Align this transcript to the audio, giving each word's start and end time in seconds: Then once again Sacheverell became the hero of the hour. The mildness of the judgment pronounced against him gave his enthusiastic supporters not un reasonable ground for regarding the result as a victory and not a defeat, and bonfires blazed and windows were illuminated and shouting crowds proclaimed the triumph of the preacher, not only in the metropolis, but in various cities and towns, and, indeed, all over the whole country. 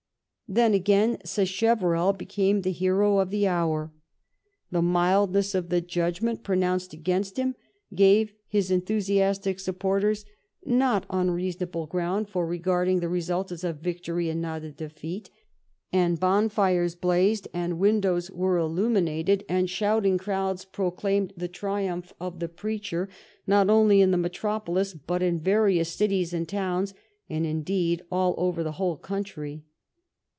Then 0.53 0.71
once 0.73 0.81
again 0.81 1.17
Sacheverell 1.23 2.11
became 2.11 2.63
the 2.63 2.73
hero 2.73 3.19
of 3.19 3.29
the 3.29 3.47
hour. 3.47 3.93
The 4.69 4.81
mildness 4.81 5.55
of 5.55 5.69
the 5.69 5.79
judgment 5.79 6.43
pronounced 6.43 6.91
against 6.91 7.37
him 7.37 7.55
gave 7.95 8.33
his 8.49 8.69
enthusiastic 8.69 9.61
supporters 9.61 10.25
not 10.65 11.05
un 11.09 11.31
reasonable 11.31 11.87
ground 11.87 12.27
for 12.27 12.45
regarding 12.45 12.99
the 12.99 13.07
result 13.07 13.49
as 13.53 13.63
a 13.63 13.71
victory 13.71 14.27
and 14.29 14.41
not 14.41 14.65
a 14.65 14.71
defeat, 14.73 15.29
and 15.93 16.19
bonfires 16.19 16.95
blazed 16.95 17.47
and 17.53 17.79
windows 17.79 18.29
were 18.29 18.57
illuminated 18.57 19.45
and 19.47 19.69
shouting 19.69 20.17
crowds 20.17 20.65
proclaimed 20.65 21.31
the 21.37 21.47
triumph 21.47 22.11
of 22.19 22.39
the 22.41 22.49
preacher, 22.49 23.07
not 23.47 23.69
only 23.69 24.01
in 24.01 24.11
the 24.11 24.17
metropolis, 24.17 24.93
but 24.93 25.23
in 25.23 25.39
various 25.39 25.93
cities 25.93 26.33
and 26.33 26.49
towns, 26.49 26.93
and, 27.29 27.45
indeed, 27.45 28.01
all 28.11 28.35
over 28.37 28.63
the 28.65 28.73
whole 28.73 28.97
country. 28.97 29.63